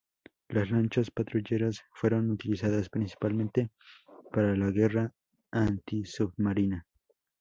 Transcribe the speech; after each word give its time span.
Las 0.49 0.71
lanchas 0.71 1.11
patrulleras 1.11 1.83
fueron 1.93 2.31
utilizadas 2.31 2.89
principalmente 2.89 3.69
para 4.31 4.55
la 4.55 4.71
guerra 4.71 5.13
antisubmarina. 5.51 6.87